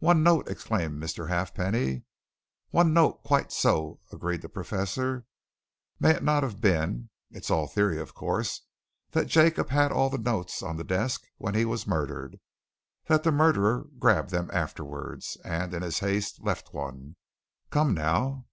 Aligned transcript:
"One 0.00 0.24
note!" 0.24 0.48
exclaimed 0.50 1.00
Mr. 1.00 1.28
Halfpenny. 1.28 2.02
"One 2.70 2.92
note 2.92 3.22
quite 3.22 3.52
so," 3.52 4.00
agreed 4.12 4.42
the 4.42 4.48
Professor. 4.48 5.26
"May 6.00 6.10
it 6.10 6.24
not 6.24 6.42
have 6.42 6.60
been 6.60 7.10
it's 7.30 7.52
all 7.52 7.68
theory, 7.68 8.00
of 8.00 8.12
course 8.12 8.62
that 9.12 9.28
Jacob 9.28 9.68
had 9.68 9.92
all 9.92 10.10
the 10.10 10.18
notes 10.18 10.60
on 10.60 10.76
the 10.76 10.82
desk 10.82 11.22
when 11.38 11.54
he 11.54 11.64
was 11.64 11.86
murdered, 11.86 12.40
that 13.06 13.22
the 13.22 13.30
murderer 13.30 13.86
grabbed 14.00 14.30
them 14.30 14.50
afterwards, 14.52 15.36
and 15.44 15.72
in 15.72 15.82
his 15.82 16.00
haste, 16.00 16.42
left 16.42 16.74
one? 16.74 17.14
Come, 17.70 17.94
now!" 17.94 18.46